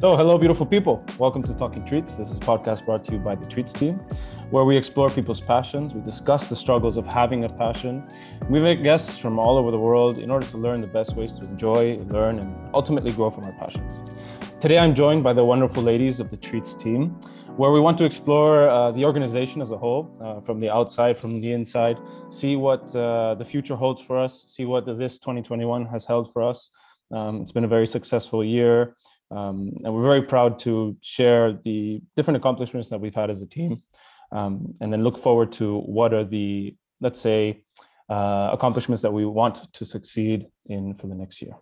[0.00, 1.04] So, hello, beautiful people.
[1.18, 2.16] Welcome to Talking Treats.
[2.16, 3.96] This is a podcast brought to you by the Treats team,
[4.48, 5.92] where we explore people's passions.
[5.92, 8.10] We discuss the struggles of having a passion.
[8.48, 11.38] We invite guests from all over the world in order to learn the best ways
[11.38, 14.00] to enjoy, learn, and ultimately grow from our passions.
[14.58, 17.10] Today, I'm joined by the wonderful ladies of the Treats team,
[17.58, 21.18] where we want to explore uh, the organization as a whole, uh, from the outside,
[21.18, 21.98] from the inside,
[22.30, 26.42] see what uh, the future holds for us, see what this 2021 has held for
[26.42, 26.70] us.
[27.12, 28.96] Um, it's been a very successful year.
[29.30, 33.46] Um, and we're very proud to share the different accomplishments that we've had as a
[33.46, 33.82] team
[34.32, 37.62] um, and then look forward to what are the, let's say,
[38.08, 41.54] uh, accomplishments that we want to succeed in for the next year.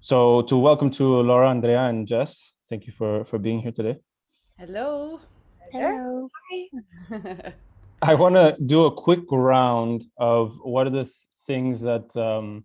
[0.00, 3.96] So to welcome to Laura, Andrea, and Jess, thank you for, for being here today.
[4.58, 5.20] Hello.
[5.72, 6.30] Hello.
[7.10, 7.52] Hi.
[8.02, 12.64] I want to do a quick round of what are the th- things that um,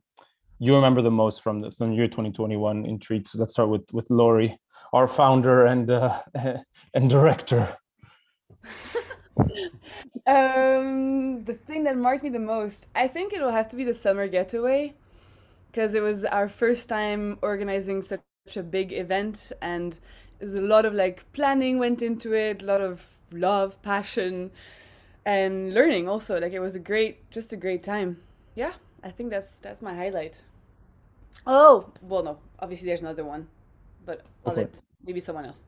[0.60, 3.34] you remember the most from the, from year 2021 in treats.
[3.36, 4.60] Let's start with with Lori,
[4.94, 6.22] our founder and uh,
[6.94, 7.78] and director.
[10.28, 13.94] um, the thing that marked me the most, I think it'll have to be the
[13.94, 14.94] summer getaway,
[15.72, 18.22] because it was our first time organizing such
[18.56, 19.98] a big event, and
[20.40, 24.52] there's a lot of like planning went into it, a lot of love, passion,
[25.26, 26.38] and learning also.
[26.38, 28.18] Like it was a great, just a great time.
[28.56, 30.44] Yeah, I think that's that's my highlight.
[31.46, 33.48] Oh, well, no, obviously there's another one,
[34.06, 35.66] but I'll let maybe someone else.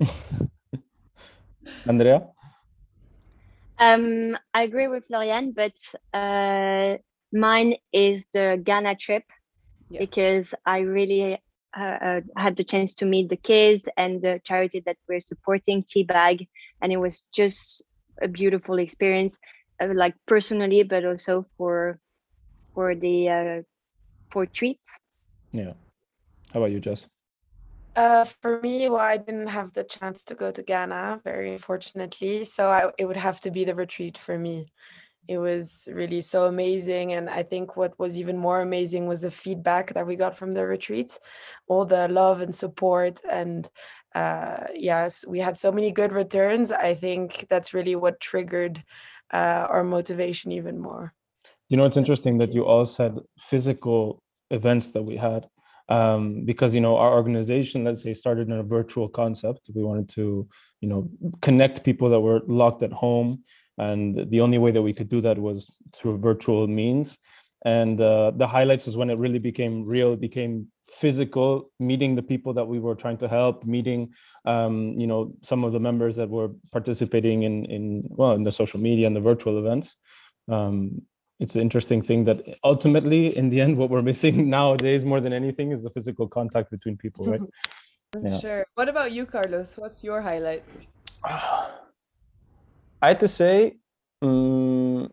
[1.88, 2.26] Andrea,
[3.78, 5.72] Um, I agree with Lauriane, but
[6.12, 6.98] uh,
[7.32, 9.24] mine is the Ghana trip
[9.90, 10.00] Yeah.
[10.00, 11.38] because I really
[11.76, 15.82] uh, uh, had the chance to meet the kids and the charity that we're supporting,
[15.82, 16.46] Teabag,
[16.82, 17.82] and it was just
[18.22, 19.38] a beautiful experience,
[19.82, 21.98] uh, like personally, but also for
[22.74, 23.62] for the uh,
[24.30, 24.86] for treats.
[25.52, 25.72] yeah.
[26.52, 27.06] How about you, Jess?
[27.96, 32.44] Uh, for me, well, I didn't have the chance to go to Ghana, very unfortunately.
[32.44, 34.72] So I, it would have to be the retreat for me.
[35.28, 37.12] It was really so amazing.
[37.12, 40.52] And I think what was even more amazing was the feedback that we got from
[40.52, 41.16] the retreat,
[41.68, 43.20] all the love and support.
[43.30, 43.68] And
[44.14, 46.72] uh, yes, we had so many good returns.
[46.72, 48.82] I think that's really what triggered
[49.32, 51.12] uh, our motivation even more.
[51.70, 55.48] You know, it's interesting that you all said physical events that we had,
[55.88, 59.70] um, because you know our organization, let's say, started in a virtual concept.
[59.72, 60.48] We wanted to,
[60.80, 61.08] you know,
[61.40, 63.44] connect people that were locked at home,
[63.78, 67.16] and the only way that we could do that was through virtual means.
[67.64, 72.22] And uh, the highlights was when it really became real, it became physical, meeting the
[72.22, 74.12] people that we were trying to help, meeting,
[74.44, 78.50] um, you know, some of the members that were participating in in well in the
[78.50, 79.94] social media and the virtual events.
[80.48, 81.02] Um,
[81.40, 85.32] it's an interesting thing that ultimately in the end what we're missing nowadays more than
[85.32, 87.40] anything is the physical contact between people right
[88.20, 88.38] Yeah.
[88.40, 88.66] Sure.
[88.74, 89.78] What about you, Carlos?
[89.78, 90.64] What's your highlight?
[93.02, 93.76] i had to say
[94.22, 95.08] mm,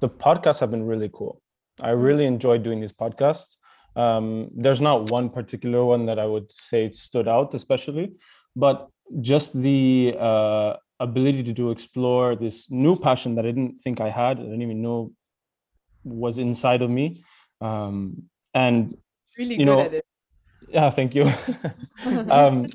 [0.00, 1.40] the podcasts have been really cool
[1.80, 3.56] i really enjoyed doing these podcasts
[3.96, 8.12] um, there's not one particular one that i would say stood out especially
[8.54, 8.88] but
[9.20, 14.10] just the uh, ability to do explore this new passion that i didn't think i
[14.10, 15.12] had i didn't even know
[16.04, 17.22] was inside of me.
[17.60, 18.24] Um,
[18.54, 18.94] and
[19.38, 20.04] Really You good know, at it.
[20.68, 21.30] yeah thank you.
[22.30, 22.66] Um,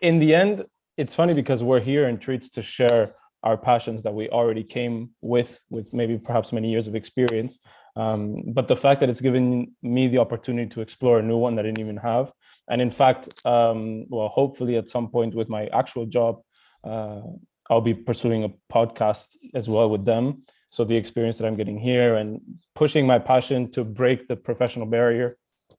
[0.00, 0.64] in the end
[0.96, 5.10] it's funny because we're here in treats to share our passions that we already came
[5.20, 7.58] with with maybe perhaps many years of experience.
[7.96, 11.54] Um, but the fact that it's given me the opportunity to explore a new one
[11.56, 12.32] that i didn't even have.
[12.70, 16.42] And in fact um, well hopefully at some point with my actual job
[16.84, 17.22] uh,
[17.70, 21.78] i'll be pursuing a podcast as well with them so the experience that i'm getting
[21.78, 22.40] here and
[22.74, 25.36] pushing my passion to break the professional barrier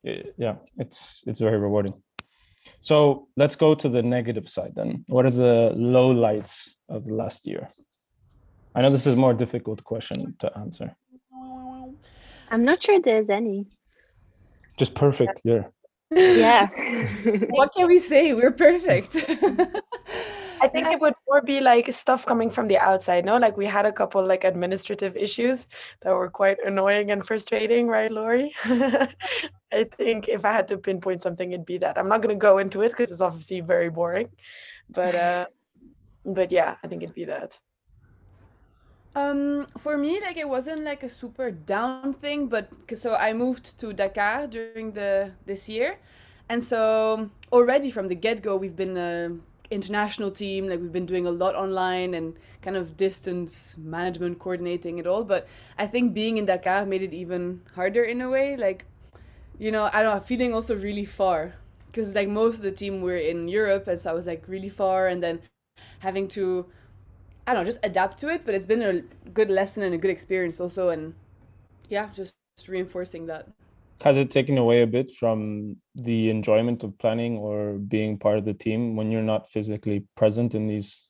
[0.07, 1.93] i- yeah it's it's very rewarding
[2.81, 5.05] so let's go to the negative side then.
[5.07, 7.69] What are the low lights of the last year?
[8.75, 10.93] I know this is a more difficult question to answer.
[12.51, 13.67] I'm not sure there's any.
[14.77, 15.71] Just perfect year.
[16.11, 16.67] Yeah.
[17.57, 18.33] What can we say?
[18.33, 19.15] We're perfect.
[20.63, 23.35] I think it would more be like stuff coming from the outside, no?
[23.35, 25.67] Like we had a couple like administrative issues
[26.01, 28.55] that were quite annoying and frustrating, right, Lori?
[28.63, 31.97] I think if I had to pinpoint something, it'd be that.
[31.97, 34.29] I'm not gonna go into it because it's obviously very boring.
[34.89, 35.45] But uh
[36.25, 37.59] but yeah, I think it'd be that.
[39.15, 43.77] Um, for me, like it wasn't like a super down thing, but so I moved
[43.81, 45.99] to Dakar during the this year,
[46.47, 49.37] and so already from the get go, we've been a
[49.73, 50.67] international team.
[50.67, 55.23] Like we've been doing a lot online and kind of distance management, coordinating it all.
[55.23, 55.47] But
[55.77, 58.55] I think being in Dakar made it even harder in a way.
[58.55, 58.85] Like,
[59.59, 61.53] you know, I don't know, feeling also really far
[61.87, 64.69] because like most of the team were in Europe, and so I was like really
[64.69, 65.41] far, and then
[65.99, 66.65] having to,
[67.45, 68.45] I don't know, just adapt to it.
[68.45, 71.13] But it's been a good lesson and a good experience also, and
[71.89, 72.35] yeah, just
[72.67, 73.47] reinforcing that.
[74.03, 78.45] Has it taken away a bit from the enjoyment of planning or being part of
[78.45, 81.07] the team when you're not physically present in these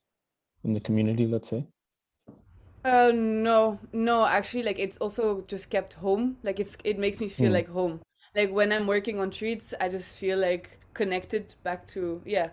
[0.64, 1.68] in the community, let's say?
[2.86, 6.38] Uh no, no, actually like it's also just kept home.
[6.44, 7.54] Like it's it makes me feel Mm.
[7.54, 8.02] like home.
[8.36, 12.50] Like when I'm working on treats, I just feel like connected back to yeah,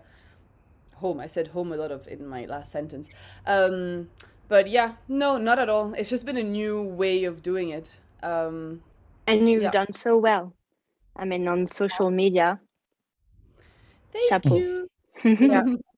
[0.96, 1.20] home.
[1.20, 3.10] I said home a lot of in my last sentence.
[3.46, 4.10] Um
[4.48, 5.94] but yeah, no, not at all.
[5.94, 7.98] It's just been a new way of doing it.
[8.22, 8.82] Um
[9.30, 9.70] And you've Yeah.
[9.70, 10.54] done so well.
[11.16, 12.60] I mean, on social media.
[14.12, 14.56] thank Chapeau.
[14.56, 14.88] you.
[15.24, 15.62] Yeah.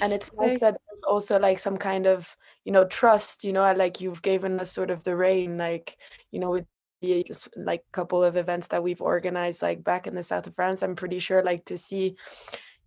[0.00, 3.72] and it's nice that there's also like some kind of you know trust you know
[3.74, 5.96] like you've given us sort of the reign like
[6.32, 6.66] you know with
[7.02, 7.24] the
[7.56, 10.94] like couple of events that we've organized like back in the south of france i'm
[10.96, 12.16] pretty sure like to see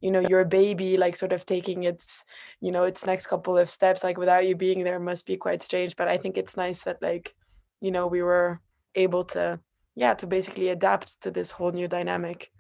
[0.02, 2.24] you know your baby like sort of taking its
[2.62, 5.62] you know its next couple of steps like without you being there must be quite
[5.62, 7.34] strange but i think it's nice that like
[7.82, 8.60] you know we were
[8.96, 9.60] able to
[9.96, 12.52] yeah to basically adapt to this whole new dynamic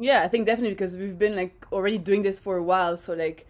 [0.00, 3.12] Yeah, I think definitely because we've been like already doing this for a while, so
[3.12, 3.46] like,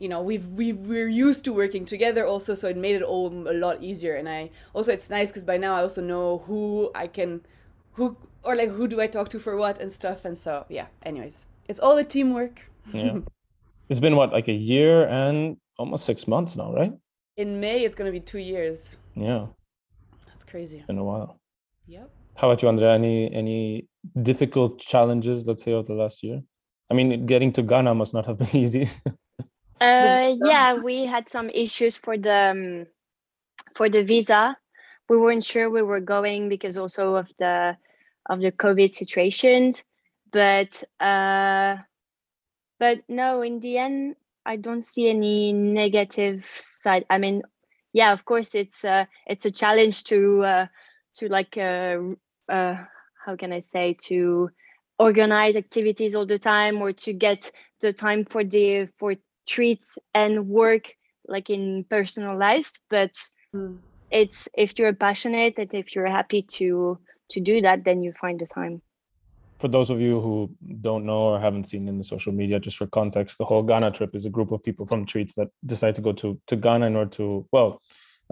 [0.00, 3.28] you know, we've we we're used to working together also, so it made it all
[3.48, 4.16] a lot easier.
[4.16, 7.42] And I also it's nice because by now I also know who I can,
[7.92, 10.24] who or like who do I talk to for what and stuff.
[10.24, 10.86] And so yeah.
[11.04, 12.62] Anyways, it's all the teamwork.
[12.92, 13.18] Yeah.
[13.88, 16.92] it's been what, like a year and almost six months now, right?
[17.36, 18.96] In May it's gonna be two years.
[19.14, 19.46] Yeah,
[20.26, 20.82] That's crazy.
[20.88, 21.38] been a while.
[21.86, 22.10] Yep.
[22.36, 22.94] How about you, Andrea?
[22.94, 23.88] Any any
[24.20, 26.42] difficult challenges, let's say, over the last year?
[26.90, 28.90] I mean, getting to Ghana must not have been easy.
[29.80, 32.86] Uh, yeah, we had some issues for the um,
[33.74, 34.56] for the visa.
[35.08, 37.76] We weren't sure we were going because also of the
[38.28, 39.82] of the COVID situations,
[40.30, 41.78] but uh,
[42.78, 47.04] but no, in the end, I don't see any negative side.
[47.10, 47.42] I mean,
[47.92, 50.66] yeah, of course, it's uh, it's a challenge to uh,
[51.14, 51.98] to like uh,
[52.48, 52.76] uh,
[53.24, 54.50] how can I say to
[54.98, 57.50] organize activities all the time or to get
[57.80, 59.14] the time for the for
[59.46, 60.94] treats and work
[61.26, 63.12] like in personal lives but
[63.54, 63.80] Mm.
[64.10, 66.98] it's if you're passionate and if you're happy to
[67.28, 68.80] to do that then you find the time
[69.60, 70.50] For those of you who
[70.80, 73.90] don't know or haven't seen in the social media, just for context, the whole Ghana
[73.92, 76.86] trip is a group of people from Treats that decide to go to to Ghana
[76.86, 77.80] in order to well,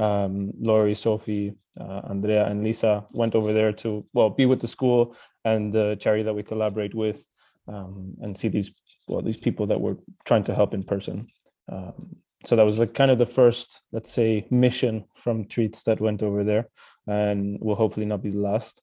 [0.00, 4.68] um, Laurie, Sophie, uh, Andrea, and Lisa went over there to well be with the
[4.68, 7.24] school and the charity that we collaborate with,
[7.68, 8.70] um, and see these
[9.08, 11.28] well these people that we're trying to help in person.
[11.70, 12.16] Um,
[12.46, 16.22] so that was like kind of the first, let's say, mission from Treats that went
[16.22, 16.68] over there,
[17.06, 18.80] and will hopefully not be the last.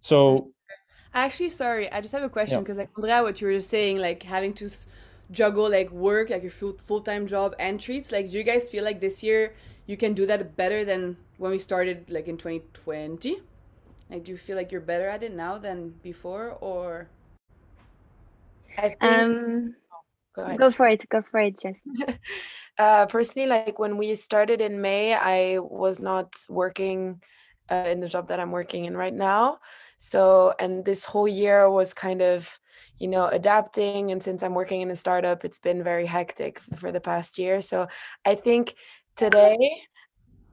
[0.00, 0.52] So
[1.14, 2.62] Actually, sorry, I just have a question Yeah.
[2.62, 4.70] because like Andrea, what you were just saying, like having to
[5.30, 8.12] juggle like work, like your full full time job and treats.
[8.12, 9.54] Like, do you guys feel like this year
[9.88, 13.42] you can do that better than when we started, like in 2020?
[14.10, 17.08] Like, do you feel like you're better at it now than before, or?
[18.78, 19.74] I think, um
[20.34, 21.76] go go for it go for it Jess
[22.78, 27.20] Uh, personally, like when we started in May, I was not working
[27.68, 29.58] uh, in the job that I'm working in right now.
[29.98, 32.58] So, and this whole year was kind of,
[32.98, 34.10] you know, adapting.
[34.10, 37.60] And since I'm working in a startup, it's been very hectic for the past year.
[37.60, 37.88] So,
[38.24, 38.74] I think
[39.18, 39.58] today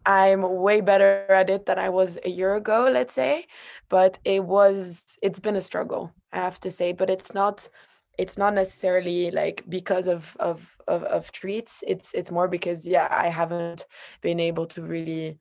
[0.06, 3.48] I'm way better at it than I was a year ago, let's say.
[3.90, 6.92] But it was, it's been a struggle, I have to say.
[6.92, 7.68] But it's not
[8.18, 13.10] it's not necessarily like because of of of, of treats it's it's more because yeah
[13.12, 13.86] i haven't
[14.22, 15.38] been able to really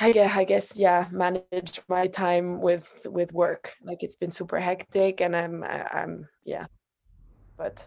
[0.00, 4.58] I guess, I guess yeah manage my time with with work like it's been super
[4.58, 6.66] hectic and i'm i'm yeah
[7.56, 7.86] but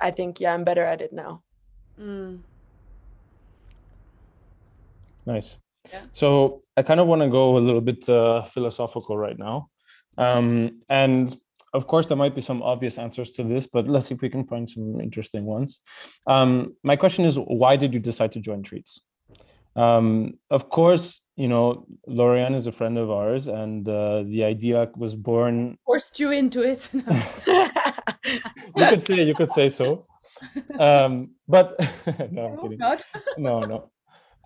[0.00, 1.42] i think yeah i'm better at it now
[2.00, 2.40] Mm.
[5.26, 5.58] Nice.
[5.92, 6.02] Yeah.
[6.12, 9.68] So I kind of want to go a little bit uh, philosophical right now.
[10.16, 11.36] Um, and
[11.72, 14.30] of course, there might be some obvious answers to this, but let's see if we
[14.30, 15.80] can find some interesting ones.
[16.26, 19.00] Um, my question is why did you decide to join Treats?
[19.76, 24.88] Um, of course, you know, Lauriane is a friend of ours, and uh, the idea
[24.96, 25.76] was born.
[25.84, 26.88] Forced you into it.
[28.76, 30.06] You could say, you could say so.
[30.78, 31.78] Um, but
[32.30, 32.78] no, I'm kidding.
[33.38, 33.90] no, no.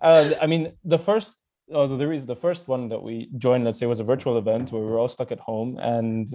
[0.01, 1.35] Uh, I mean, the first,
[1.71, 3.65] oh, there is the first one that we joined.
[3.65, 6.27] Let's say was a virtual event where we were all stuck at home, and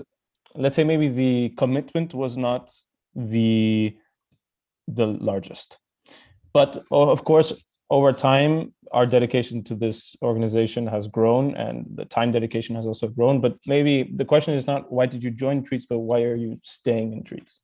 [0.54, 2.70] let's say maybe the commitment was not
[3.14, 3.96] the
[4.86, 5.78] the largest,
[6.52, 7.52] but of course,
[7.90, 13.08] over time, our dedication to this organization has grown and the time dedication has also
[13.08, 13.40] grown.
[13.40, 16.56] But maybe the question is not why did you join Treats, but why are you
[16.62, 17.60] staying in Treats?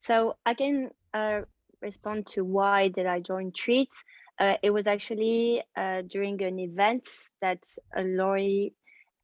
[0.00, 1.42] So I can uh,
[1.80, 4.02] respond to why did I join Treats.
[4.38, 7.06] Uh, it was actually uh, during an event
[7.40, 7.64] that
[7.96, 8.72] uh, Laurie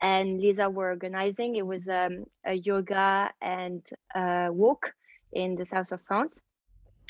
[0.02, 1.56] and Lisa were organizing.
[1.56, 3.82] It was um, a yoga and
[4.14, 4.92] uh, walk
[5.32, 6.40] in the south of France.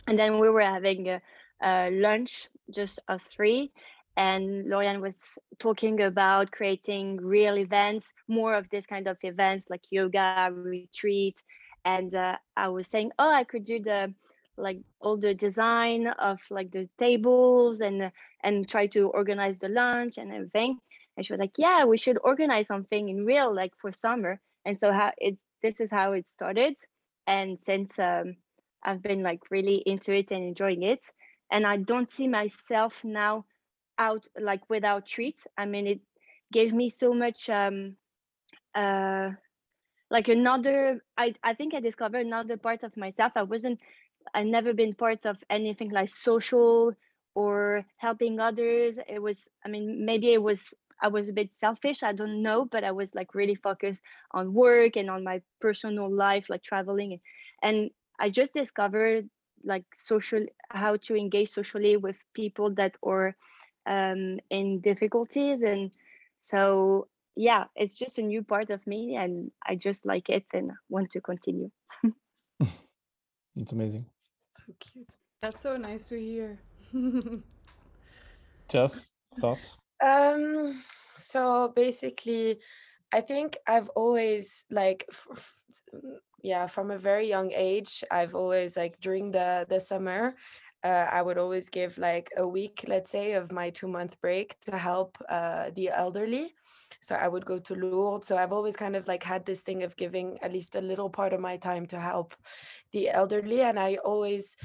[0.06, 1.20] And then we were having a,
[1.62, 3.72] a lunch, just us three.
[4.16, 9.90] And Lauriane was talking about creating real events, more of this kind of events like
[9.90, 11.42] yoga, retreat.
[11.84, 14.14] And uh, I was saying, oh, I could do the
[14.56, 20.18] like all the design of like the tables and and try to organize the lunch
[20.18, 20.78] and everything.
[21.16, 24.40] And she was like yeah we should organize something in real like for summer.
[24.64, 26.76] And so how it this is how it started.
[27.26, 28.36] And since um,
[28.82, 31.04] i've been like really into it and enjoying it.
[31.50, 33.44] And i don't see myself now
[33.98, 35.46] out like without treats.
[35.56, 36.00] I mean it
[36.52, 37.96] gave me so much um
[38.74, 39.30] uh
[40.10, 43.32] like another i i think i discovered another part of myself.
[43.36, 43.80] I wasn't
[44.32, 46.94] i've never been part of anything like social
[47.34, 52.02] or helping others it was i mean maybe it was I was a bit selfish.
[52.02, 54.02] I don't know, but I was like really focused
[54.32, 57.20] on work and on my personal life, like traveling.
[57.62, 59.28] And I just discovered
[59.64, 63.36] like social how to engage socially with people that are
[63.86, 65.62] um, in difficulties.
[65.62, 65.92] And
[66.38, 70.72] so yeah, it's just a new part of me, and I just like it and
[70.88, 71.70] want to continue.
[73.56, 74.06] It's amazing.
[74.56, 75.10] So cute.
[75.42, 76.58] That's so nice to hear.
[78.68, 79.06] Just
[79.40, 79.76] thoughts?
[80.04, 80.82] Um,
[81.16, 82.60] so basically,
[83.12, 85.54] I think I've always like, f- f-
[86.42, 90.34] yeah, from a very young age, I've always like during the the summer,
[90.84, 94.58] uh, I would always give like a week, let's say, of my two month break
[94.60, 96.54] to help uh, the elderly.
[97.04, 98.26] So I would go to Lourdes.
[98.26, 101.10] So I've always kind of like had this thing of giving at least a little
[101.10, 102.34] part of my time to help
[102.92, 104.56] the elderly, and I always,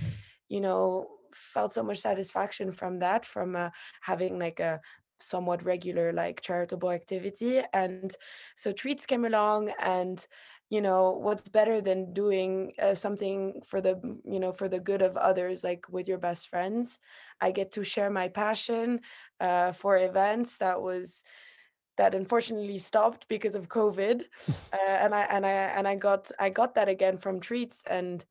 [0.48, 3.70] you know, felt so much satisfaction from that, from uh,
[4.02, 4.80] having like a
[5.20, 7.62] somewhat regular like charitable activity.
[7.74, 8.16] And
[8.56, 10.26] so treats came along and
[10.70, 15.02] you know what's better than doing uh, something for the you know for the good
[15.02, 17.00] of others like with your best friends?
[17.42, 19.02] I get to share my passion
[19.40, 20.58] uh, for events.
[20.58, 21.24] That was
[22.00, 24.24] that unfortunately stopped because of covid
[24.74, 28.24] uh, and i and i and i got i got that again from treats and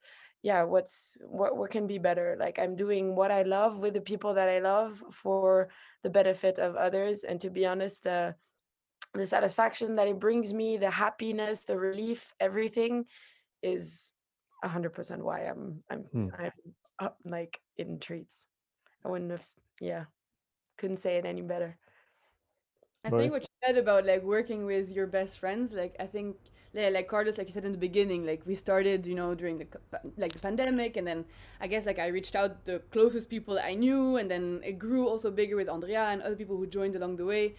[0.43, 2.37] yeah what's what what can be better?
[2.39, 5.69] Like i'm doing what i love with the people that i love for
[6.03, 8.35] the benefit of others and to be honest the
[9.15, 13.05] the satisfaction that it brings me the happiness the relief everything
[13.63, 14.13] is
[14.65, 16.29] 100% why i'm i'm hmm.
[16.39, 16.53] i'm
[16.99, 18.47] up like in treats.
[19.05, 19.47] I wouldn't have
[19.81, 20.05] yeah
[20.79, 21.77] couldn't say it any better
[23.09, 23.21] i right.
[23.21, 26.37] think what you said about like working with your best friends like i think
[26.73, 29.59] yeah, like Carlos, like you said in the beginning, like we started, you know, during
[29.59, 29.67] the
[30.17, 31.25] like the pandemic, and then
[31.61, 35.09] I guess like I reached out the closest people I knew, and then it grew
[35.09, 37.55] also bigger with Andrea and other people who joined along the way.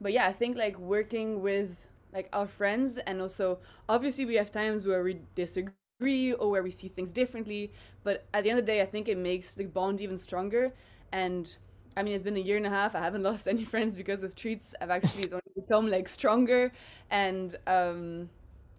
[0.00, 1.76] But yeah, I think like working with
[2.12, 3.58] like our friends, and also
[3.88, 7.70] obviously we have times where we disagree or where we see things differently,
[8.02, 10.72] but at the end of the day, I think it makes the bond even stronger.
[11.12, 11.56] And
[11.96, 12.94] I mean, it's been a year and a half.
[12.94, 14.74] I haven't lost any friends because of treats.
[14.80, 16.72] I've actually only become like stronger,
[17.10, 18.28] and um,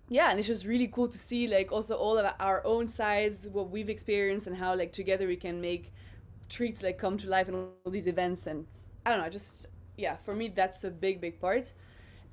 [0.09, 3.47] yeah and it's just really cool to see like also all of our own sides
[3.51, 5.91] what we've experienced and how like together we can make
[6.47, 8.67] treats like come to life and all these events and
[9.05, 9.67] i don't know just
[9.97, 11.73] yeah for me that's a big big part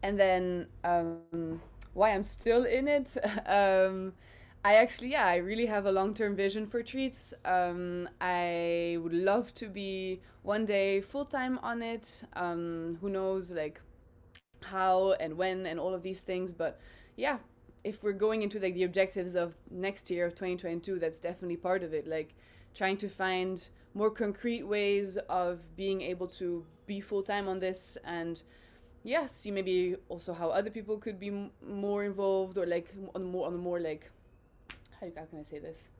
[0.03, 1.61] and then um
[1.95, 4.13] why i'm still in it um
[4.65, 7.35] I actually, yeah, I really have a long term vision for treats.
[7.45, 12.23] Um, I would love to be one day full time on it.
[12.35, 13.81] Um, who knows, like
[14.63, 16.53] how and when and all of these things.
[16.53, 16.81] But
[17.17, 17.39] yeah,
[17.85, 21.83] if we're going into like the objectives of next year of 2022 that's definitely part
[21.83, 22.35] of it like
[22.75, 28.43] trying to find more concrete ways of being able to be full-time on this and
[29.03, 33.47] yeah see maybe also how other people could be more involved or like on more
[33.47, 34.11] on more like
[35.03, 35.91] how, how can i say this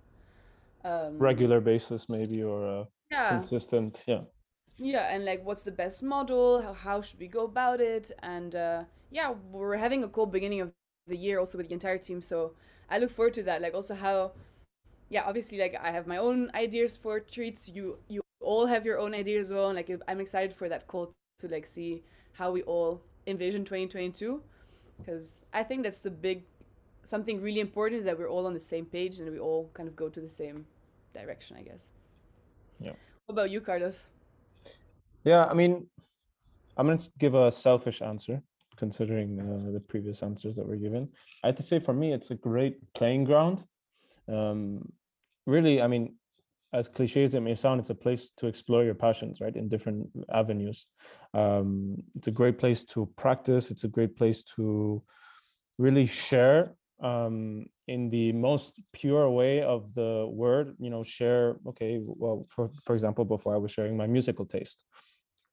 [0.85, 4.23] um, regular basis maybe or uh, yeah consistent yeah
[4.79, 8.55] yeah and like what's the best model how, how should we go about it and
[8.55, 10.73] uh, yeah we're having a cool beginning of
[11.07, 12.23] the year also with the entire team.
[12.23, 12.53] So
[12.89, 13.63] I look forward to that.
[13.63, 14.33] Like also how,
[15.09, 17.69] yeah, obviously like I have my own ideas for treats.
[17.69, 19.69] You you all have your own ideas as well.
[19.69, 22.03] And like I'm excited for that call to like see
[22.35, 24.43] how we all envision 2022
[24.99, 26.45] because I think that's the big
[27.05, 29.89] something really important is that we're all on the same page and we all kind
[29.89, 30.67] of go to the same
[31.15, 31.57] direction.
[31.59, 31.91] I guess.
[32.81, 32.93] Yeah.
[33.27, 34.09] What about you, Carlos?
[35.25, 35.87] Yeah, I mean,
[36.77, 38.43] I'm going to give a selfish answer
[38.77, 41.09] considering uh, the previous answers that were given.
[41.45, 43.65] I have to say, for me, it's a great playing ground.
[44.29, 44.91] Um,
[45.47, 46.17] really, I mean,
[46.73, 49.69] as cliche as it may sound, it's a place to explore your passions, right, in
[49.69, 50.87] different avenues.
[51.35, 53.71] Um, it's a great place to practice.
[53.71, 55.03] It's a great place to
[55.79, 60.77] really share um, in the most pure way of the word.
[60.79, 61.57] You know, share.
[61.69, 64.85] Okay, well, for for example, before I was sharing my musical taste.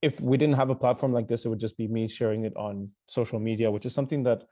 [0.01, 2.55] If we didn't have a platform like this, it would just be me sharing it
[2.55, 4.43] on social media, which is something that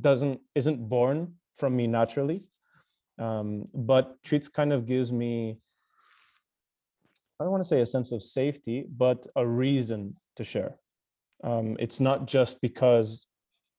[0.00, 2.44] doesn't isn't born from me naturally.
[3.18, 5.58] Um, but treats kind of gives me
[7.42, 10.76] I don't want to say a sense of safety, but a reason to share.
[11.42, 13.26] Um, it's not just because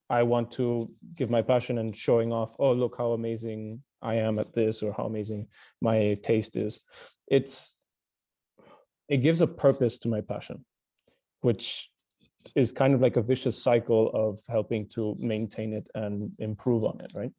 [0.09, 4.37] I want to give my passion and showing off, oh, look how amazing I am
[4.39, 5.47] at this or how amazing
[5.81, 6.79] my taste is.
[7.27, 7.71] It's
[9.09, 10.65] it gives a purpose to my passion,
[11.41, 11.89] which
[12.55, 16.99] is kind of like a vicious cycle of helping to maintain it and improve on
[17.01, 17.31] it, right?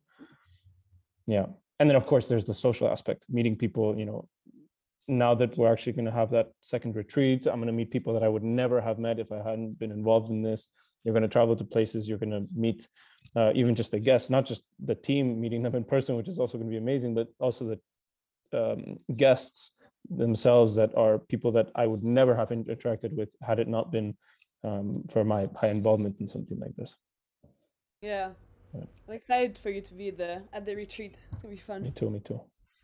[1.27, 1.47] Yeah.
[1.79, 4.29] And then of course there's the social aspect, meeting people, you know,
[5.07, 8.15] now that we're actually going to have that second retreat, I'm going to meet people
[8.15, 10.69] that I would never have met if I hadn't been involved in this.
[11.05, 12.89] You're going to travel to places, you're going to meet
[13.37, 16.39] uh, even just the guests, not just the team, meeting them in person, which is
[16.39, 17.77] also going to be amazing, but also
[18.53, 19.73] the um, guests
[20.11, 24.17] themselves that are people that I would never have interacted with had it not been
[24.63, 26.97] um, for my high involvement in something like this.
[28.01, 28.31] Yeah.
[28.75, 28.85] yeah.
[29.09, 31.23] I'm excited for you to be the at the retreat.
[31.33, 31.83] It's gonna be fun.
[31.83, 32.11] Me too.
[32.11, 32.41] Me too.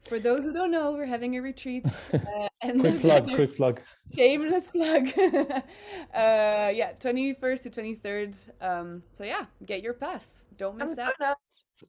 [0.09, 1.87] For those who don't know, we're having a retreat.
[2.31, 3.81] Uh, and quick plug, quick plug.
[4.15, 5.09] Shameless plug.
[5.19, 8.51] uh, yeah, 21st to 23rd.
[8.61, 10.45] Um, so yeah, get your pass.
[10.59, 11.15] Don't miss out.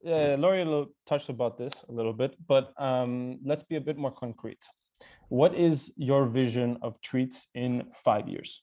[0.01, 4.11] Yeah, Laurie touched about this a little bit, but um, let's be a bit more
[4.11, 4.63] concrete.
[5.27, 8.61] What is your vision of treats in five years?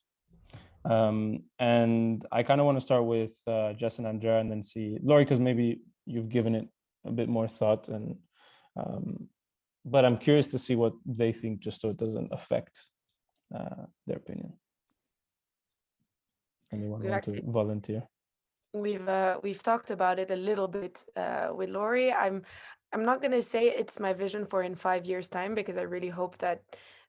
[0.85, 4.63] Um, and I kind of want to start with uh, Jess and Andrea and then
[4.63, 6.67] see Laurie, because maybe you've given it
[7.05, 8.15] a bit more thought and
[8.77, 9.27] um,
[9.91, 12.87] but I'm curious to see what they think, just so it doesn't affect
[13.55, 14.53] uh, their opinion.
[16.71, 18.03] Anyone want actually, to volunteer?
[18.73, 22.13] We've uh, we've talked about it a little bit uh, with Laurie.
[22.13, 22.43] I'm
[22.93, 25.83] I'm not going to say it's my vision for in five years' time because I
[25.83, 26.61] really hope that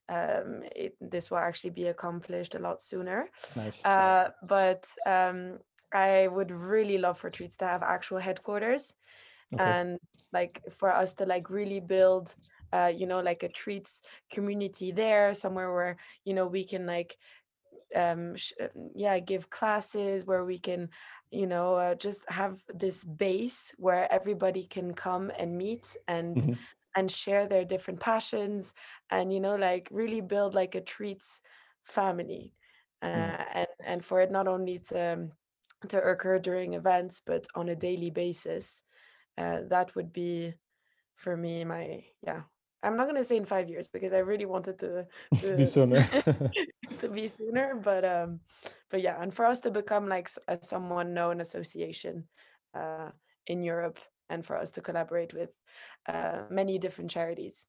[0.08, 3.28] um, it, this will actually be accomplished a lot sooner.
[3.56, 3.84] Nice.
[3.84, 5.58] Uh, but um,
[5.92, 8.94] I would really love for Treats to have actual headquarters,
[9.54, 9.62] okay.
[9.62, 9.98] and
[10.32, 12.34] like for us to like really build
[12.72, 17.16] uh, you know like a treats community there somewhere where you know we can like
[17.96, 20.88] um sh- uh, yeah give classes where we can
[21.30, 26.52] you know uh, just have this base where everybody can come and meet and mm-hmm.
[26.96, 28.74] and share their different passions
[29.10, 31.40] and you know like really build like a treats
[31.84, 32.52] family
[33.02, 33.44] uh, mm.
[33.54, 35.28] and and for it not only to
[35.88, 38.82] to occur during events but on a daily basis
[39.38, 40.52] uh, that would be
[41.14, 42.42] for me my yeah
[42.82, 45.06] I'm not gonna say in five years because I really wanted to
[45.38, 46.08] to be sooner
[46.98, 48.40] to be sooner, but um,
[48.90, 52.24] but yeah, and for us to become like a someone known association
[52.74, 53.10] uh,
[53.46, 55.50] in Europe, and for us to collaborate with
[56.08, 57.66] uh, many different charities.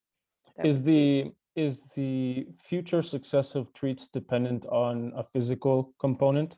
[0.63, 6.57] Is the is the future success of treats dependent on a physical component?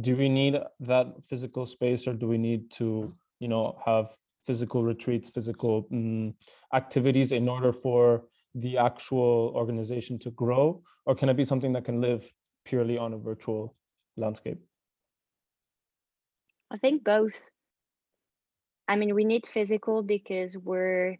[0.00, 3.08] Do we need that physical space, or do we need to,
[3.40, 4.16] you know, have
[4.48, 6.32] physical retreats, physical mm,
[6.72, 10.82] activities in order for the actual organization to grow?
[11.04, 12.22] Or can it be something that can live
[12.64, 13.76] purely on a virtual
[14.16, 14.58] landscape?
[16.70, 17.36] I think both.
[18.88, 21.18] I mean, we need physical because we're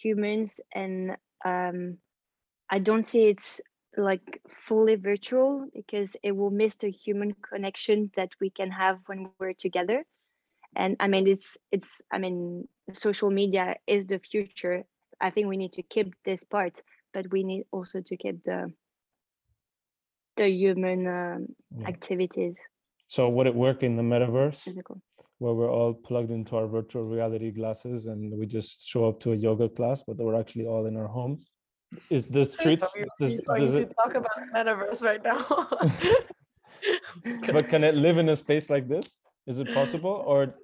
[0.00, 1.98] humans, and um,
[2.70, 3.60] I don't see it's
[3.98, 9.28] like fully virtual because it will miss the human connection that we can have when
[9.38, 10.06] we're together
[10.76, 14.84] and i mean it's it's i mean social media is the future.
[15.20, 16.82] I think we need to keep this part
[17.14, 18.72] but we need also to keep the
[20.36, 21.46] the human um,
[21.78, 21.88] yeah.
[21.88, 22.54] activities.
[23.08, 24.60] So would it work in the metaverse?
[24.62, 25.02] Physical.
[25.38, 29.32] where we're all plugged into our virtual reality glasses and we just show up to
[29.32, 31.50] a yoga class but we're actually all in our homes?
[32.08, 32.88] Is the streets
[33.20, 35.40] does, does it talk about metaverse right now.
[37.52, 40.54] But can it live in a space like this is it possible, or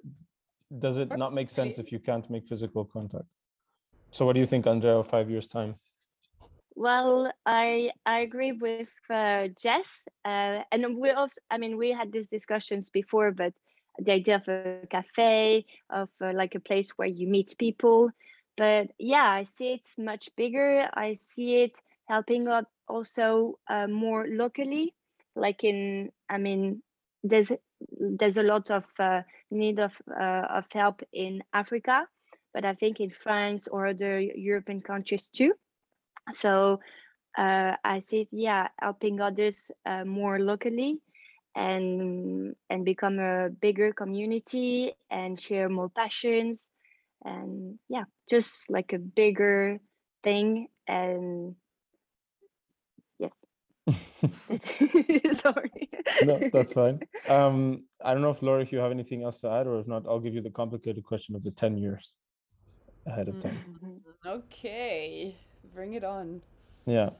[0.79, 3.25] does it not make sense if you can't make physical contact?
[4.11, 5.75] So, what do you think, Andrea, five years time?
[6.75, 12.11] Well, I I agree with uh, Jess, uh, and we also, I mean, we had
[12.11, 13.53] these discussions before, but
[13.99, 18.11] the idea of a cafe, of uh, like a place where you meet people.
[18.55, 20.89] But yeah, I see it's much bigger.
[20.93, 21.75] I see it
[22.07, 24.93] helping out also uh, more locally
[25.35, 26.81] like in i mean
[27.23, 27.51] there's
[27.91, 32.07] there's a lot of uh, need of uh, of help in africa
[32.53, 35.53] but i think in france or other european countries too.
[36.33, 36.79] So
[37.37, 40.99] uh, i see yeah helping others uh, more locally
[41.55, 46.69] and and become a bigger community and share more passions
[47.23, 49.79] and yeah just like a bigger
[50.23, 51.55] thing and
[55.35, 55.89] sorry.
[56.23, 56.99] No that's fine.
[57.27, 59.87] Um i don't know if laura if you have anything else to add or if
[59.87, 62.13] not i'll give you the complicated question of the 10 years
[63.05, 63.59] ahead of time.
[63.83, 64.29] Mm-hmm.
[64.29, 65.35] okay
[65.73, 66.41] bring it on.
[66.85, 67.11] Yeah.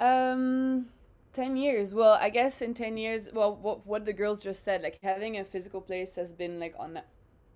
[0.00, 0.86] Um
[1.32, 1.92] 10 years.
[1.92, 5.38] Well i guess in 10 years well what, what the girls just said like having
[5.38, 7.00] a physical place has been like on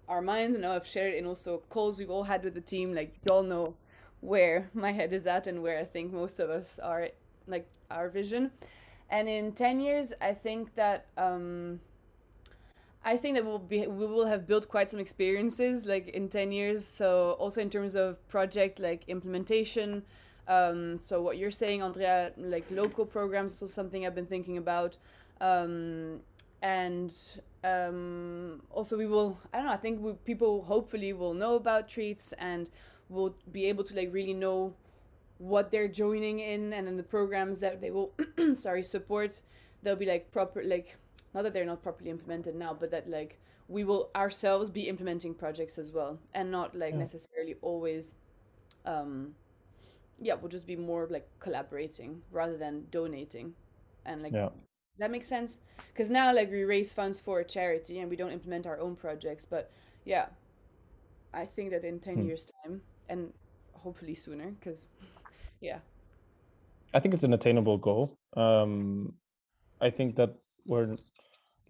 [0.08, 2.92] our minds and i've shared it in also calls we've all had with the team
[2.94, 3.74] like y'all know
[4.20, 7.08] where my head is at and where i think most of us are
[7.50, 8.50] like our vision
[9.10, 11.80] and in 10 years i think that um
[13.02, 16.52] I think that we'll be we will have built quite some experiences like in 10
[16.52, 20.02] years so also in terms of project like implementation
[20.50, 24.96] um, so what you're saying, Andrea, like local programs is something I've been thinking about.
[25.40, 26.20] Um,
[26.60, 27.14] and
[27.62, 31.88] um, also we will, I don't know, I think we, people hopefully will know about
[31.88, 32.68] treats and
[33.08, 34.74] will be able to like really know
[35.40, 38.12] what they're joining in and then the programs that they will,
[38.52, 39.40] sorry, support.
[39.82, 40.96] They'll be like proper, like,
[41.32, 45.32] not that they're not properly implemented now, but that like we will ourselves be implementing
[45.32, 46.98] projects as well and not like yeah.
[46.98, 48.16] necessarily always
[48.84, 49.32] um
[50.20, 53.54] yeah we'll just be more like collaborating rather than donating
[54.04, 54.48] and like yeah.
[54.98, 55.60] that makes sense
[55.92, 58.96] because now like we raise funds for a charity and we don't implement our own
[58.96, 59.70] projects but
[60.04, 60.26] yeah
[61.32, 62.26] i think that in 10 hmm.
[62.26, 63.32] years time and
[63.74, 64.90] hopefully sooner because
[65.60, 65.78] yeah
[66.94, 69.12] i think it's an attainable goal um
[69.80, 70.34] i think that
[70.66, 70.96] we're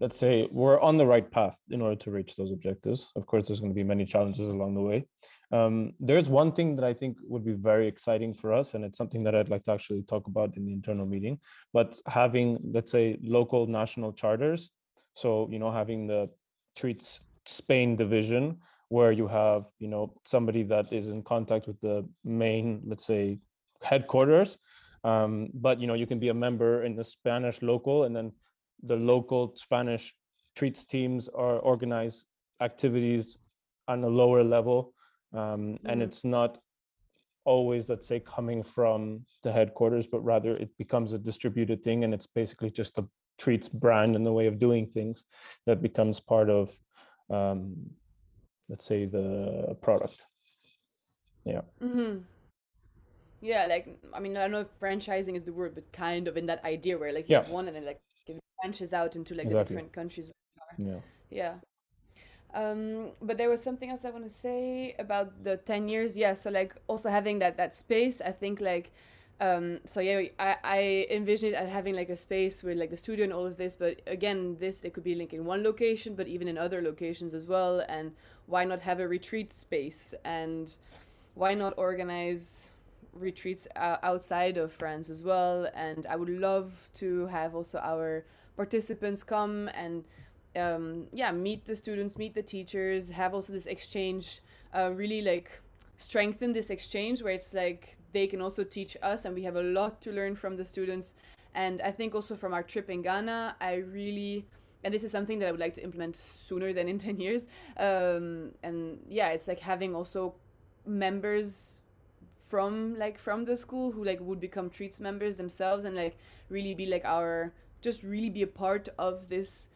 [0.01, 3.11] let's say we're on the right path in order to reach those objectives.
[3.15, 5.05] Of course, there's going to be many challenges along the way.
[5.51, 8.97] Um, there's one thing that I think would be very exciting for us, and it's
[8.97, 11.39] something that I'd like to actually talk about in the internal meeting.
[11.71, 14.71] But having, let's say, local national charters.
[15.13, 16.29] So, you know, having the
[16.75, 18.57] treats Spain division
[18.89, 23.37] where you have, you know, somebody that is in contact with the main, let's say,
[23.83, 24.57] headquarters.
[25.03, 28.31] Um, but you know, you can be a member in the Spanish local and then
[28.83, 30.13] the local Spanish
[30.55, 32.25] treats teams are organize
[32.61, 33.37] activities
[33.87, 34.93] on a lower level.
[35.33, 36.01] Um, and mm-hmm.
[36.01, 36.57] it's not
[37.45, 42.03] always, let's say, coming from the headquarters, but rather it becomes a distributed thing.
[42.03, 45.23] And it's basically just the treats brand and the way of doing things
[45.65, 46.71] that becomes part of,
[47.29, 47.75] um,
[48.69, 50.25] let's say, the product.
[51.45, 51.61] Yeah.
[51.81, 52.19] Mm-hmm.
[53.41, 56.37] Yeah, like I mean, I don't know if franchising is the word, but kind of
[56.37, 57.41] in that idea where like you yeah.
[57.41, 59.63] have one and then like it branches out into like exactly.
[59.63, 60.29] the different countries.
[60.77, 60.99] Yeah.
[61.29, 61.53] Yeah.
[62.53, 66.17] Um, but there was something else I want to say about the 10 years.
[66.17, 66.33] Yeah.
[66.33, 68.91] So like also having that, that space, I think like,
[69.39, 73.23] um, so yeah, I, I envisioned it having like a space with like the studio
[73.23, 76.27] and all of this, but again, this, it could be like in one location, but
[76.27, 77.83] even in other locations as well.
[77.87, 78.11] And
[78.45, 80.75] why not have a retreat space and
[81.33, 82.70] why not organize
[83.13, 85.67] retreats uh, outside of France as well.
[85.73, 90.03] And I would love to have also our participants come and
[90.55, 94.41] um, yeah meet the students meet the teachers have also this exchange
[94.75, 95.61] uh, really like
[95.97, 99.63] strengthen this exchange where it's like they can also teach us and we have a
[99.63, 101.13] lot to learn from the students
[101.53, 104.45] and i think also from our trip in ghana i really
[104.83, 107.47] and this is something that i would like to implement sooner than in 10 years
[107.77, 110.35] um, and yeah it's like having also
[110.85, 111.81] members
[112.51, 116.17] from like from the school who like would become treats members themselves and like
[116.49, 119.69] really be like our just really be a part of this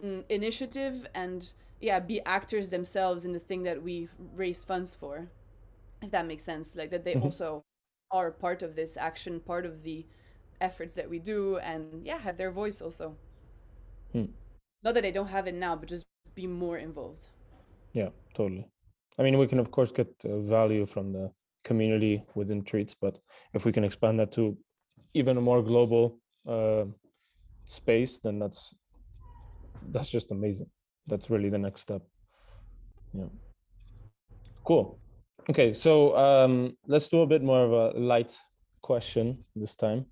[0.00, 5.28] mm, initiative and yeah be actors themselves in the thing that we raise funds for
[6.00, 7.24] if that makes sense like that they mm-hmm.
[7.24, 7.64] also
[8.12, 10.06] are part of this action part of the
[10.60, 13.16] efforts that we do and yeah have their voice also
[14.12, 14.26] hmm.
[14.84, 16.06] not that they don't have it now but just
[16.36, 17.26] be more involved
[17.92, 18.64] yeah totally
[19.18, 21.28] i mean we can of course get uh, value from the
[21.64, 23.18] community within treats but
[23.54, 24.56] if we can expand that to
[25.14, 26.84] even a more global uh,
[27.64, 28.74] space, then that's
[29.90, 30.70] that's just amazing.
[31.06, 32.02] That's really the next step.
[33.12, 33.24] Yeah.
[34.64, 34.98] Cool.
[35.50, 38.36] Okay, so um, let's do a bit more of a light
[38.82, 40.06] question this time.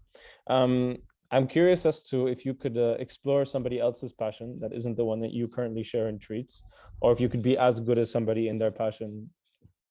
[0.48, 0.98] Um,
[1.30, 5.04] I'm curious as to if you could uh, explore somebody else's passion that isn't the
[5.04, 6.64] one that you currently share in treats,
[7.00, 9.30] or if you could be as good as somebody in their passion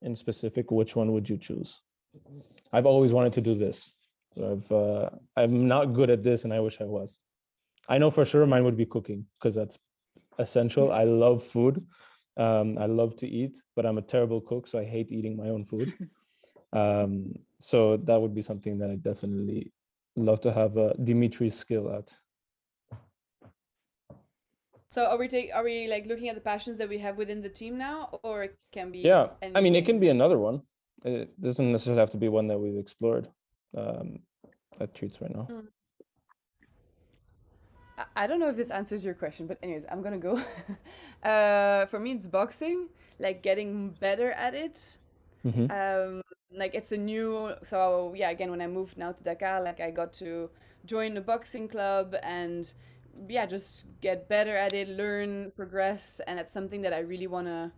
[0.01, 1.81] in specific, which one would you choose?
[2.71, 3.93] I've always wanted to do this.
[4.37, 7.17] I've uh, I'm not good at this, and I wish I was.
[7.87, 9.77] I know for sure mine would be cooking because that's
[10.37, 10.91] essential.
[10.91, 11.85] I love food.
[12.37, 15.49] Um, I love to eat, but I'm a terrible cook, so I hate eating my
[15.49, 15.93] own food.
[16.71, 19.71] Um, so that would be something that I definitely
[20.15, 22.09] love to have a Dimitri skill at.
[24.91, 27.41] So are we take are we like looking at the passions that we have within
[27.41, 28.99] the team now, or it can be?
[28.99, 30.63] Yeah, I mean, it can be another one.
[31.05, 33.29] It doesn't necessarily have to be one that we've explored
[33.77, 34.19] um,
[34.79, 35.47] at Treats right now.
[37.97, 40.39] I- I don't know if this answers your question, but anyways, I'm gonna go.
[41.23, 44.97] uh, for me, it's boxing, like getting better at it.
[45.45, 45.69] Mhm.
[45.69, 46.21] Um,
[46.51, 47.53] like it's a new.
[47.63, 50.49] So yeah, again, when I moved now to Dakar, like I got to
[50.85, 52.73] join a boxing club and
[53.27, 57.71] yeah, just get better at it, learn, progress, and that's something that I really wanna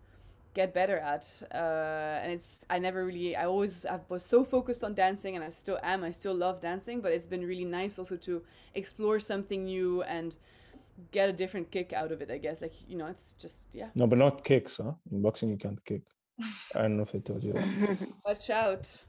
[0.54, 1.26] get better at.
[1.54, 5.44] Uh, and it's I never really I always I was so focused on dancing, and
[5.44, 6.04] I still am.
[6.04, 8.42] I still love dancing, but it's been really nice also to
[8.76, 10.36] explore something new and
[11.12, 12.30] get a different kick out of it.
[12.32, 13.90] I guess like you know it's just yeah.
[13.96, 14.94] No, but not kicks, huh?
[15.12, 16.02] In boxing, you can't kick.
[16.76, 17.98] I don't know if I told you that.
[18.26, 19.04] Watch out.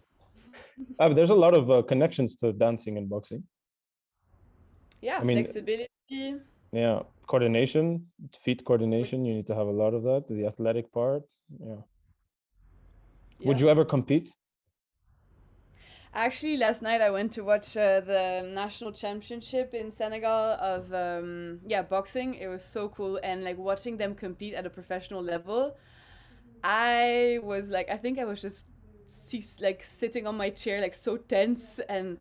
[0.99, 3.43] But there's a lot of uh, connections to dancing and boxing.
[5.01, 5.89] Yeah, I mean- flexibility.
[6.73, 8.07] Yeah, coordination,
[8.41, 9.25] feet coordination.
[9.25, 10.25] You need to have a lot of that.
[10.29, 11.25] The athletic part.
[11.61, 11.83] Yeah.
[13.45, 14.31] Would you ever compete?
[16.15, 21.61] Actually, last night I went to watch uh, the national championship in Senegal of um,
[21.67, 22.35] yeah boxing.
[22.35, 25.75] It was so cool, and like watching them compete at a professional level,
[26.63, 28.67] I was like, I think I was just
[29.61, 32.19] like sitting on my chair, like so tense, and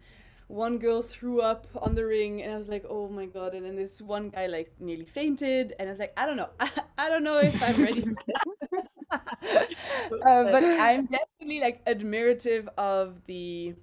[0.52, 3.54] one girl threw up on the ring, and I was like, oh my god!
[3.54, 6.50] And then this one guy like nearly fainted, and I was like, I don't know,
[6.98, 8.06] I, don't know if I'm ready.
[9.12, 9.20] uh,
[10.22, 13.76] but I'm definitely like admirative of the,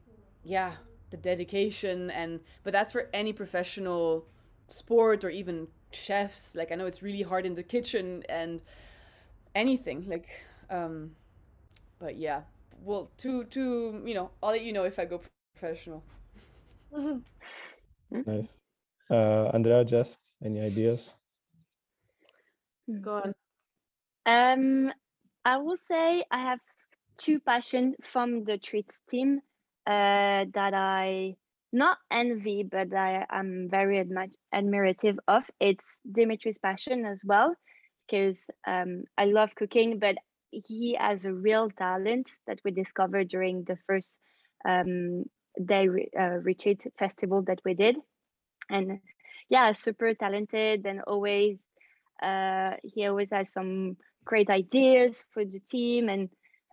[0.44, 0.72] yeah,
[1.10, 4.26] the dedication and but that's for any professional
[4.66, 6.54] sport or even chefs.
[6.54, 8.62] Like I know it's really hard in the kitchen and
[9.54, 10.28] anything like,
[10.70, 11.12] um,
[11.98, 12.42] but yeah.
[12.84, 15.22] Well, to to you know, I'll let you know if I go
[15.54, 16.04] professional.
[18.26, 18.60] Nice.
[19.10, 21.14] Uh, Andrea, Jess, any ideas?
[23.00, 23.34] Go on.
[24.26, 24.92] Um,
[25.44, 26.60] I will say I have
[27.18, 29.40] two passions from the treats team
[29.86, 31.36] uh, that I
[31.72, 35.44] not envy, but I am very admi- admirative of.
[35.60, 37.54] It's Dimitri's passion as well,
[38.06, 40.16] because um, I love cooking, but
[40.50, 44.18] he has a real talent that we discovered during the first
[44.68, 45.24] um,
[45.64, 47.96] day uh, retreat festival that we did,
[48.70, 48.98] and
[49.48, 51.66] yeah, super talented and always
[52.22, 56.28] uh, he always has some great ideas for the team and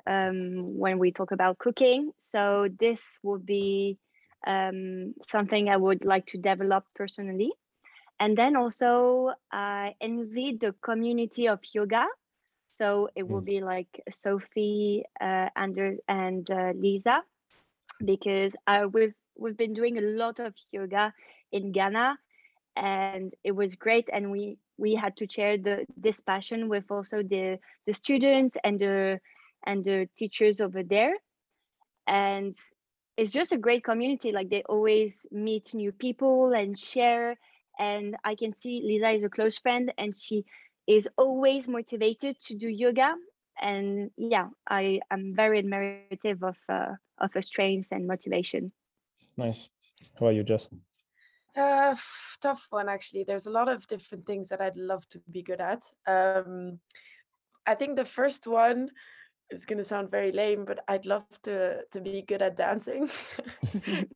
[0.08, 2.12] um, when we talk about cooking.
[2.20, 3.98] So this would be
[4.48, 7.52] um, something I would like to develop personally.
[8.20, 12.06] And then also I envy the community of yoga.
[12.74, 13.44] So it will Mm.
[13.44, 17.24] be like Sophie, uh, Anders, and uh, Lisa,
[18.04, 21.14] because uh, we've we've been doing a lot of yoga
[21.52, 22.18] in Ghana,
[22.76, 24.10] and it was great.
[24.12, 28.80] And we we had to share the this passion with also the the students and
[28.80, 29.20] the
[29.66, 31.14] and the teachers over there
[32.08, 32.56] and
[33.18, 37.36] it's just a great community like they always meet new people and share
[37.80, 40.46] and i can see lisa is a close friend and she
[40.88, 43.14] is always motivated to do yoga
[43.62, 48.72] and yeah i am very admirative of uh, of her strengths and motivation
[49.38, 49.70] Nice.
[50.20, 50.68] How are you, Jess?
[51.56, 51.96] Uh,
[52.42, 53.24] tough one actually.
[53.24, 55.84] There's a lot of different things that I'd love to be good at.
[56.08, 56.80] Um,
[57.66, 58.90] I think the first one
[59.50, 63.10] is gonna sound very lame, but I'd love to to be good at dancing.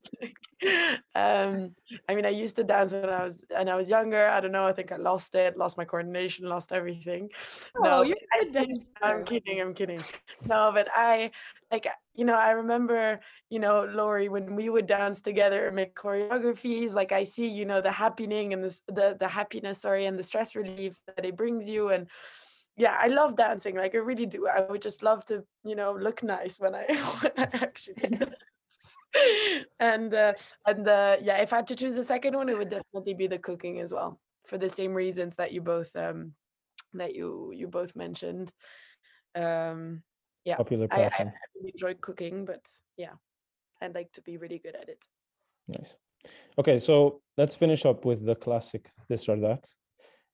[1.16, 1.76] um,
[2.10, 4.28] I mean, I used to dance when I was and I was younger.
[4.28, 4.66] I don't know.
[4.66, 7.30] I think I lost it, lost my coordination, lost everything.
[7.78, 8.66] Oh, but you're I
[9.04, 9.62] I'm kidding.
[9.62, 10.04] I'm kidding.
[10.46, 11.30] No, but I
[11.72, 13.20] like you know I remember
[13.52, 16.94] you know Lori when we would dance together and make choreographies.
[16.94, 20.24] Like I see you know the happening and the the the happiness, sorry, and the
[20.24, 22.08] stress relief that it brings you and
[22.76, 23.76] yeah, I love dancing.
[23.76, 24.48] Like I really do.
[24.48, 26.86] I would just love to, you know, look nice when I
[27.22, 28.24] when I actually dance.
[29.80, 30.34] and uh,
[30.66, 33.28] and uh, yeah, if I had to choose a second one, it would definitely be
[33.28, 36.34] the cooking as well, for the same reasons that you both um
[36.94, 38.52] that you you both mentioned.
[39.36, 40.04] Um,
[40.46, 41.08] yeah, Popular I, I.
[41.20, 42.62] I really enjoy cooking, but
[42.98, 43.14] yeah,
[43.82, 45.04] I'd like to be really good at it.
[45.68, 45.98] Nice.
[46.58, 49.66] Okay, so let's finish up with the classic this or that.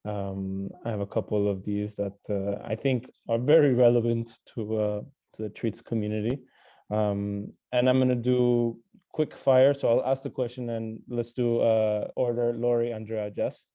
[0.05, 4.77] Um, I have a couple of these that uh, I think are very relevant to
[4.77, 5.01] uh,
[5.33, 6.39] to the treats community,
[6.89, 8.77] um, and I'm gonna do
[9.11, 9.73] quick fire.
[9.73, 13.65] So I'll ask the question and let's do uh, order Lori, Andrea, Jess.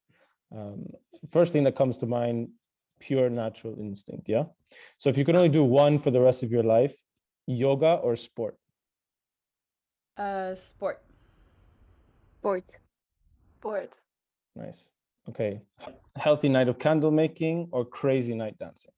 [0.55, 0.85] Um,
[1.31, 2.49] first thing that comes to mind,
[2.99, 4.29] pure natural instinct.
[4.29, 4.45] Yeah.
[4.97, 6.95] So if you could only do one for the rest of your life,
[7.47, 8.57] yoga or sport?
[10.15, 11.01] Uh, sport.
[12.39, 12.75] Sport.
[13.59, 13.93] Sport.
[14.55, 14.89] Nice.
[15.29, 15.61] Okay.
[16.15, 18.91] Healthy night of candle making or crazy night dancing?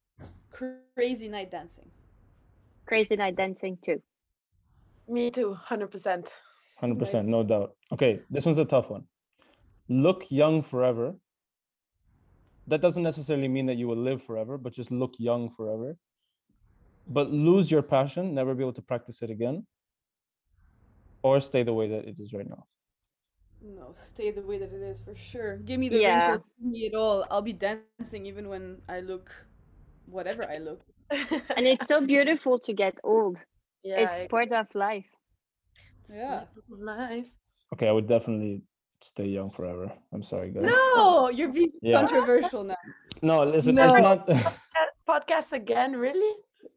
[0.52, 1.89] Crazy night dancing.
[2.86, 4.02] Crazy night dancing too.
[5.08, 6.30] Me too, 100%.
[6.82, 7.76] 100%, no doubt.
[7.91, 9.04] Okay, this one's a tough one.
[9.89, 11.15] Look young forever.
[12.67, 15.98] That doesn't necessarily mean that you will live forever, but just look young forever.
[17.08, 19.67] But lose your passion, never be able to practice it again,
[21.22, 22.65] or stay the way that it is right now.
[23.62, 25.58] No, stay the way that it is for sure.
[25.58, 26.28] Give me the Yeah.
[26.28, 27.26] wrinkles, give me it all.
[27.30, 29.32] I'll be dancing even when I look
[30.06, 30.82] whatever I look.
[31.56, 33.38] And it's so beautiful to get old.
[33.84, 35.06] yeah, it's I- part of life.
[36.10, 36.44] Yeah.
[36.70, 37.26] life.
[37.74, 38.62] Okay, I would definitely
[39.02, 39.92] stay young forever.
[40.13, 40.63] I'm sorry, guys.
[40.63, 42.00] No, you're being Yeah.
[42.00, 42.76] controversial now.
[43.22, 43.86] No, listen, No.
[43.94, 44.28] it's not.
[45.08, 46.36] Podcast again, really?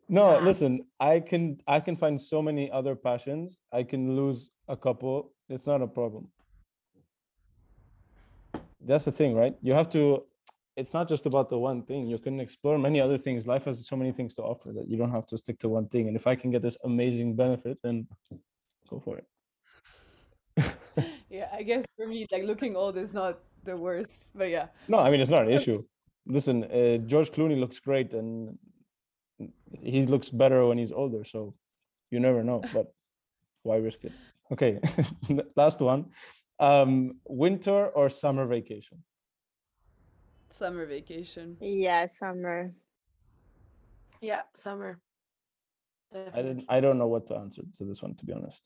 [0.09, 0.85] no, listen.
[1.01, 3.61] I can I can find so many other passions.
[3.73, 5.33] I can lose a couple.
[5.49, 6.29] It's not a problem.
[8.81, 9.55] That's the thing, right?
[9.62, 10.25] You have to.
[10.77, 12.07] It's not just about the one thing.
[12.07, 13.47] You can explore many other things.
[13.47, 15.89] Life has so many things to offer that you don't have to stick to one
[15.89, 16.07] thing.
[16.09, 18.07] And if I can get this amazing benefit, then
[18.91, 19.27] go for it.
[21.29, 24.31] Yeah, I guess for me, like looking old is not the worst.
[24.35, 24.69] But yeah.
[24.89, 25.83] No, I mean it's not an issue.
[26.27, 28.59] Listen, uh, George Clooney looks great, and
[29.81, 31.25] he looks better when he's older.
[31.25, 31.55] So
[32.11, 32.62] you never know.
[32.75, 32.93] But
[33.62, 34.12] why risk it?
[34.53, 34.81] Okay,
[35.57, 36.07] last one.
[36.59, 39.03] Um, winter or summer vacation?
[40.51, 41.57] Summer vacation.
[41.61, 42.73] Yeah, summer.
[44.21, 44.99] Yeah, summer.
[46.15, 46.65] I didn't.
[46.69, 48.63] I don't know what to answer to this one, to be honest.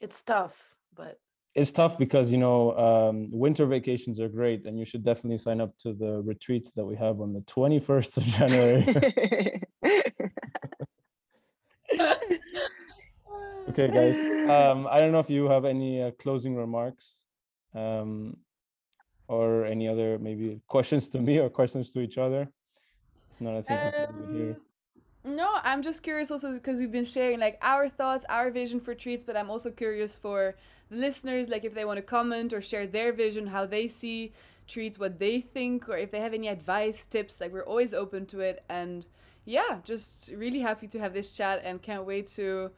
[0.00, 0.54] It's tough,
[0.94, 1.18] but
[1.54, 5.60] It's tough because you know um, winter vacations are great, and you should definitely sign
[5.60, 8.86] up to the retreat that we have on the twenty first of January.
[13.68, 14.16] okay, guys.
[14.48, 17.24] Um, I don't know if you have any uh, closing remarks,
[17.74, 18.36] um,
[19.30, 22.48] or any other maybe questions to me or questions to each other.
[23.38, 24.10] No, I think.
[24.10, 24.56] Um,
[25.24, 28.92] no, I'm just curious also because we've been sharing like our thoughts, our vision for
[28.92, 30.56] treats, but I'm also curious for
[30.90, 34.32] the listeners, like if they want to comment or share their vision, how they see
[34.66, 38.26] treats, what they think, or if they have any advice, tips, like we're always open
[38.26, 38.64] to it.
[38.68, 39.06] And
[39.44, 42.72] yeah, just really happy to have this chat and can't wait to,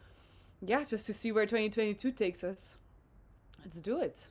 [0.60, 2.76] yeah, just to see where 2022 takes us.
[3.64, 4.28] Let's do it.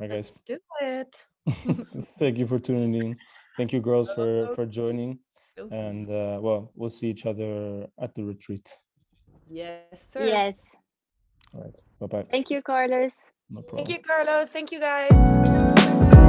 [0.00, 0.32] All right, guys.
[0.46, 1.26] do it.
[2.18, 3.16] Thank you for tuning in.
[3.56, 5.18] Thank you, girls, for for joining.
[5.70, 8.66] And uh, well, we'll see each other at the retreat.
[9.50, 10.24] yes, sir.
[10.24, 10.74] yes.
[11.52, 11.80] All right.
[12.00, 12.26] Bye bye.
[12.30, 13.14] Thank you, Carlos.
[13.50, 13.84] No problem.
[13.84, 14.48] Thank you, Carlos.
[14.48, 15.10] Thank you, guys.
[15.10, 15.80] Bye.
[15.90, 16.19] Happy